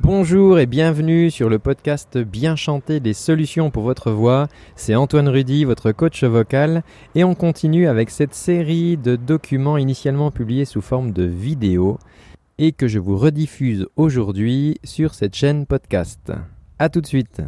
[0.00, 4.48] Bonjour et bienvenue sur le podcast Bien chanter des solutions pour votre voix.
[4.76, 6.82] C'est Antoine Rudy, votre coach vocal,
[7.14, 11.98] et on continue avec cette série de documents initialement publiés sous forme de vidéo
[12.58, 16.32] et que je vous rediffuse aujourd'hui sur cette chaîne podcast.
[16.78, 17.40] A tout de suite.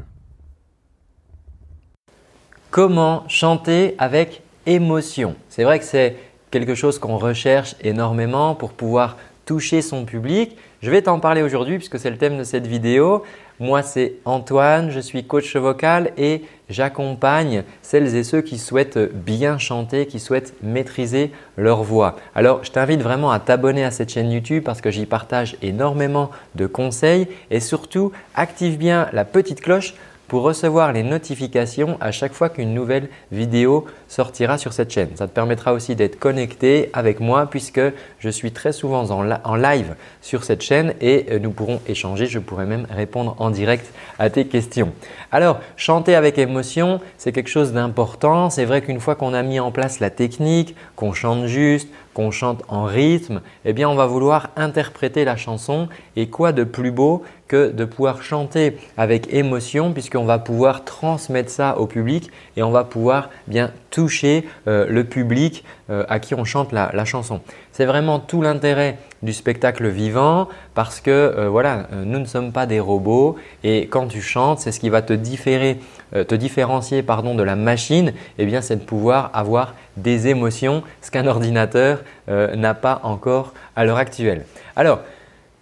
[2.71, 5.35] Comment chanter avec émotion?
[5.49, 6.17] C'est vrai que c'est
[6.51, 9.17] quelque chose qu'on recherche énormément pour pouvoir
[9.47, 10.57] toucher son public.
[10.87, 13.25] Je vais t'en parler aujourd'hui puisque c'est le thème de cette vidéo.
[13.59, 19.59] Moi, c'est Antoine, je suis coach vocal et j'accompagne celles et ceux qui souhaitent bien
[19.59, 22.15] chanter, qui souhaitent maîtriser leur voix.
[22.37, 26.31] Alors, je t'invite vraiment à t'abonner à cette chaîne YouTube parce que j'y partage énormément
[26.55, 29.93] de conseils et surtout, active bien la petite cloche
[30.29, 35.11] pour recevoir les notifications à chaque fois qu'une nouvelle vidéo sortira sur cette chaîne.
[35.15, 37.81] Ça te permettra aussi d'être connecté avec moi puisque
[38.19, 42.27] je suis très souvent en, live sur cette chaîne et euh, nous pourrons échanger.
[42.27, 44.93] Je pourrai même répondre en direct à tes questions.
[45.33, 48.51] Alors, chanter avec émotion, c'est quelque chose d'important.
[48.51, 52.31] C'est vrai qu'une fois qu'on a mis en place la technique, qu'on chante juste, qu'on
[52.31, 56.91] chante en rythme, eh bien on va vouloir interpréter la chanson et quoi de plus
[56.91, 62.63] beau que de pouvoir chanter avec émotion puisqu'on va pouvoir transmettre ça au public et
[62.63, 67.43] on va pouvoir bien toucher euh, le public euh, à qui on chante la, chanson.
[67.71, 72.65] C'est vraiment tout l'intérêt du spectacle vivant parce que euh, voilà, nous ne sommes pas
[72.65, 75.79] des robots et quand tu chantes, c'est ce qui va te, différer,
[76.13, 81.11] te différencier pardon, de la machine, eh bien c'est de pouvoir avoir des émotions, ce
[81.11, 84.47] qu'un ordinateur n'a pas encore à l'heure actuelle.
[84.77, 85.01] Alors,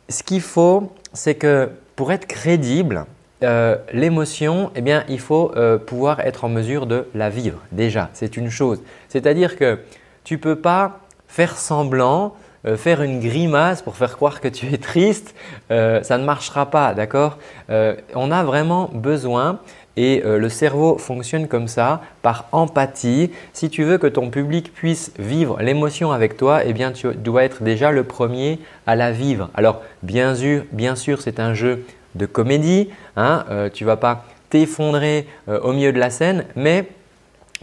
[0.09, 3.07] ce qu'il faut, c'est que pour être crédible,
[3.45, 8.11] euh, l'émotion, eh bien, il faut euh, pouvoir être en mesure de la vivre déjà.
[8.15, 8.81] C'est une chose.
[9.09, 9.81] C'est-à-dire que
[10.25, 12.35] tu ne peux pas faire semblant,
[12.67, 15.35] euh, faire une grimace pour faire croire que tu es triste.
[15.69, 19.61] ça ne marchera pas, d'accord On a vraiment besoin
[19.97, 23.31] et euh, le cerveau fonctionne comme ça, par empathie.
[23.53, 27.45] Si tu veux que ton public puisse vivre l'émotion avec toi, eh bien tu dois
[27.45, 29.51] être déjà le premier à la vivre.
[29.55, 32.91] Alors bien sûr, bien sûr c'est un jeu de comédie.
[33.17, 36.89] Hein, euh, tu ne vas pas t'effondrer euh, au milieu de la scène, mais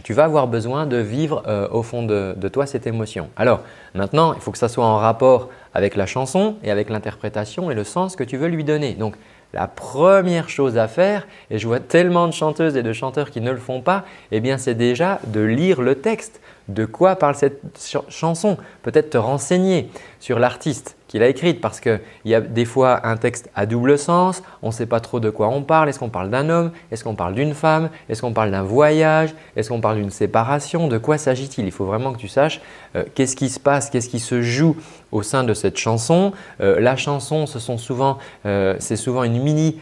[0.02, 3.28] tu vas avoir besoin de vivre au fond de, de, toi cette émotion.
[3.36, 3.60] Alors
[3.94, 7.74] maintenant, il faut que ça soit en rapport avec la chanson et avec l'interprétation et
[7.74, 8.94] le sens que tu veux lui donner.
[8.94, 9.14] Donc
[9.52, 13.40] la première chose à faire, et je vois tellement de chanteuses et de chanteurs qui
[13.40, 16.40] ne le font pas, eh bien c'est déjà de lire le texte.
[16.68, 17.60] De quoi parle cette
[18.08, 18.56] chanson?
[18.82, 23.18] Peut-être te renseigner sur l'artiste qu'il a écrite parce qu'il y a des fois un
[23.18, 25.90] texte à double sens, on ne sait pas trop de quoi on parle.
[25.90, 29.34] Est-ce qu'on parle d'un homme Est-ce qu'on parle d'une femme Est-ce qu'on parle d'un voyage
[29.54, 31.66] Est-ce qu'on parle d'une séparation De quoi s'agit-il?
[31.66, 32.62] Il faut vraiment que tu saches
[32.96, 34.74] euh, qu'est-ce qui se passe, qu'est-ce qui se joue
[35.10, 36.32] au sein de cette chanson.
[36.62, 39.80] Euh, la chanson, souvent, euh, c'est souvent une mini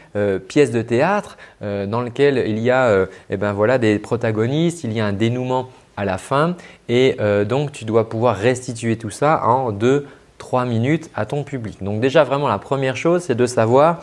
[0.49, 4.99] pièce de théâtre dans laquelle il y a eh ben voilà, des protagonistes, il y
[4.99, 6.55] a un dénouement à la fin
[6.89, 10.07] et donc tu dois pouvoir restituer tout ça en deux
[10.41, 11.83] 3 minutes à ton public.
[11.83, 13.99] Donc déjà vraiment la première chose, c'est de savoir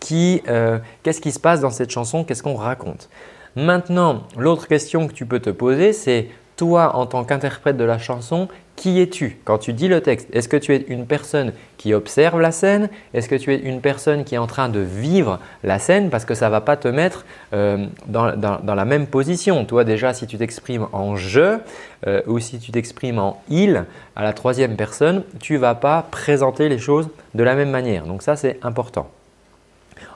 [0.00, 3.10] qui, euh, qu'est-ce qui se passe dans cette chanson, qu'est-ce qu'on raconte.
[3.56, 7.98] Maintenant, l'autre question que tu peux te poser, c'est toi en tant qu'interprète de la
[7.98, 9.38] chanson, qui es-tu?
[9.44, 12.88] Quand tu dis le texte Est-ce que tu es une personne qui observe la scène?
[13.14, 16.10] Est-ce que tu es une personne qui est en train de vivre la scène?
[16.10, 19.64] Parce que ça ne va pas te mettre euh, dans, la même position.
[19.64, 21.58] Toi déjà, si tu t'exprimes en je
[22.06, 23.84] euh, ou si tu t'exprimes en il
[24.16, 28.06] à la troisième personne, tu ne vas pas présenter les choses de la même manière.
[28.06, 29.10] Donc ça, c'est important.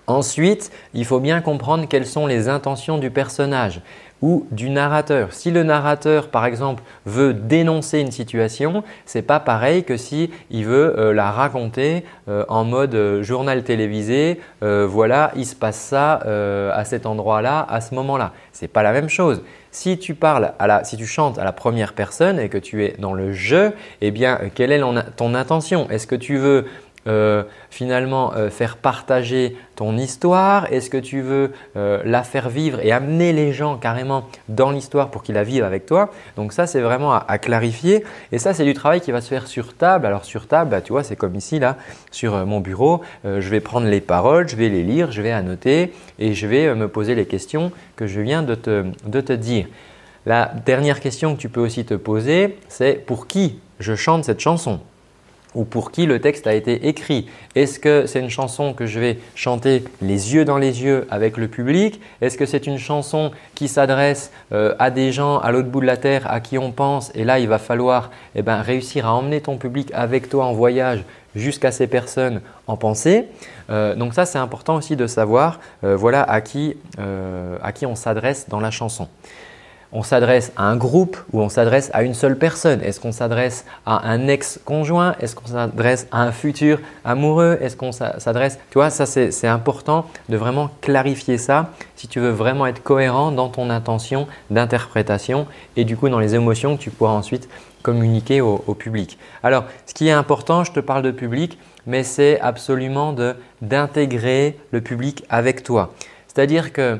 [0.07, 3.81] Ensuite, il faut bien comprendre quelles sont les intentions du personnage
[4.23, 5.33] ou du narrateur.
[5.33, 10.65] Si le narrateur, par exemple, veut dénoncer une situation, c'est pas pareil que si il
[10.65, 14.41] veut euh, la raconter euh, en mode euh, journal télévisé.
[14.61, 16.15] voilà, il se passe ça
[16.73, 18.33] à cet endroit-là, à ce moment-là.
[18.53, 19.43] C'est pas la même chose.
[19.71, 22.85] Si tu parles, à la, si tu chantes à la première personne et que tu
[22.85, 24.81] es dans le jeu, eh bien, quelle est
[25.17, 25.89] ton intention?
[25.91, 26.67] Est-ce que tu veux
[27.07, 30.73] euh, finalement euh, faire partager ton histoire?
[30.73, 35.11] Est-ce que tu veux euh, la faire vivre et amener les gens carrément dans l'histoire
[35.11, 36.11] pour qu'ils la vivent avec toi?
[36.37, 38.05] Donc ça, c'est vraiment à, clarifier.
[38.33, 40.07] Et ça, c'est du travail qui va se faire sur table.
[40.07, 41.77] Alors sur table, bah, tu vois, c'est comme ici, là,
[42.11, 43.03] sur mon bureau.
[43.25, 46.75] je vais prendre les paroles, je vais les lire, je vais annoter et je vais
[46.75, 49.67] me poser les questions que je viens de te, de te dire.
[50.27, 54.41] La dernière question que tu peux aussi te poser, c'est pour qui je chante cette
[54.41, 54.81] chanson?
[55.55, 57.27] Ou pour qui le texte a été écrit.
[57.55, 61.37] Est-ce que c'est une chanson que je vais chanter les yeux dans les yeux avec
[61.37, 62.01] le public?
[62.21, 65.87] Est-ce que c'est une chanson qui s'adresse euh, à des gens à l'autre bout de
[65.87, 69.15] la terre à qui on pense Et là, il va falloir eh ben, réussir à
[69.15, 71.05] emmener ton public avec toi en voyage
[71.35, 73.27] jusqu'à ces personnes en pensée?
[73.71, 76.77] Euh, donc ça, c'est important aussi de savoir voilà, à qui,
[77.63, 79.09] à qui on s'adresse dans la chanson
[79.97, 82.83] on s'adresse à un groupe ou on s'adresse à une seule personne?
[82.83, 85.15] Est-ce qu'on s'adresse à un ex-conjoint?
[85.21, 87.57] Est-ce qu'on s'adresse à un futur amoureux?
[87.63, 92.31] Est-ce qu'on s'adresse Tu vois, ça c'est important de vraiment clarifier ça si tu veux
[92.31, 95.47] vraiment être cohérent dans ton intention d'interprétation
[95.77, 97.49] et du coup dans les émotions que tu pourras ensuite
[97.81, 99.17] communiquer au, au public.
[99.43, 103.15] Alors, ce qui est important, je te parle de public, mais c'est absolument
[103.63, 105.95] d'intégrer le public avec toi.
[106.27, 106.99] C'est-à-dire que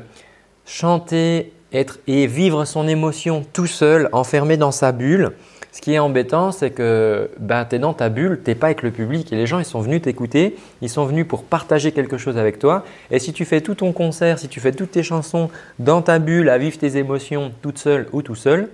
[0.65, 5.33] chanter être et vivre son émotion tout seul, enfermé dans sa bulle.
[5.71, 8.67] Ce qui est embêtant, c'est que ben, tu es dans ta bulle, tu n'es pas
[8.67, 11.91] avec le public et les gens ils sont venus t'écouter, ils sont venus pour partager
[11.91, 12.83] quelque chose avec toi.
[13.11, 16.17] Et si tu fais tout ton concert, si tu fais toutes tes chansons dans ta
[16.17, 18.69] bulle, à vivre tes émotions toute seule ou tout seul,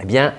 [0.00, 0.32] eh bien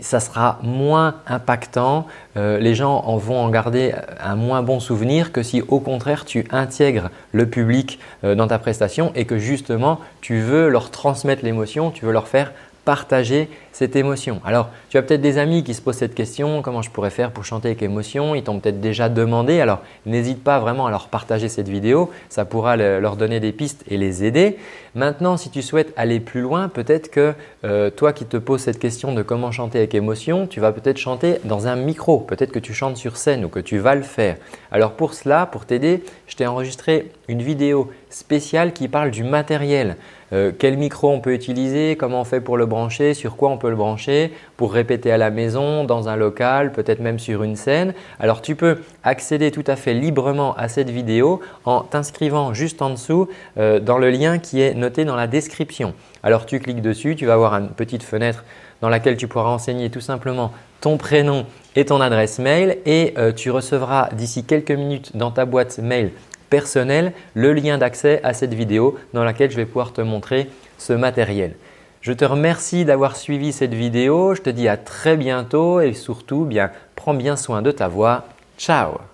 [0.00, 2.06] ça sera moins impactant,
[2.36, 6.24] euh, les gens en vont en garder un moins bon souvenir que si au contraire
[6.24, 11.44] tu intègres le public euh, dans ta prestation et que justement tu veux leur transmettre
[11.44, 12.52] l'émotion, tu veux leur faire
[12.84, 14.40] partager cette émotion.
[14.44, 17.32] Alors, tu as peut-être des amis qui se posent cette question, comment je pourrais faire
[17.32, 18.34] pour chanter avec émotion?
[18.34, 22.44] Ils t'ont peut-être déjà demandé, alors n'hésite pas vraiment à leur partager cette vidéo, ça
[22.44, 24.58] pourra leur donner des pistes et les aider.
[24.94, 27.34] Maintenant, si tu souhaites aller plus loin, peut-être que
[27.64, 30.98] euh, toi qui te poses cette question de comment chanter avec émotion, tu vas peut-être
[30.98, 34.02] chanter dans un micro, peut-être que tu chantes sur scène ou que tu vas le
[34.02, 34.36] faire.
[34.70, 39.96] Alors pour cela, pour t'aider, je t'ai enregistré une vidéo spéciale qui parle du matériel.
[40.34, 43.56] Euh, quel micro on peut utiliser, comment on fait pour le brancher, sur quoi on
[43.56, 47.56] peut le brancher, pour répéter à la maison, dans un local, peut-être même sur une
[47.56, 47.94] scène.
[48.18, 52.90] Alors tu peux accéder tout à fait librement à cette vidéo en t'inscrivant juste en
[52.90, 53.28] dessous
[53.58, 55.94] euh, dans le lien qui est noté dans la description.
[56.24, 58.44] Alors tu cliques dessus, tu vas avoir une petite fenêtre
[58.80, 61.46] dans laquelle tu pourras renseigner tout simplement ton prénom
[61.76, 66.10] et ton adresse mail et euh, tu recevras d'ici quelques minutes dans ta boîte mail
[66.54, 70.48] personnel le lien d'accès à cette vidéo dans laquelle je vais pouvoir te montrer
[70.78, 71.56] ce matériel.
[72.00, 74.36] Je te remercie d'avoir suivi cette vidéo.
[74.36, 78.24] Je te dis à très bientôt et surtout, bien, prends bien soin de ta voix.
[78.56, 79.13] Ciao